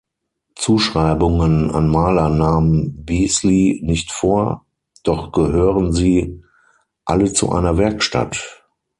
Zuschreibungen 0.55 1.69
an 1.69 1.87
Maler 1.87 2.29
nahm 2.29 2.89
Beazley 3.05 3.81
nicht 3.83 4.11
vor, 4.11 4.65
doch 5.03 5.31
gehören 5.31 5.93
sie 5.93 6.41
alle 7.05 7.31
zu 7.33 7.51
einer 7.51 7.77
Werkstatt. 7.77 8.65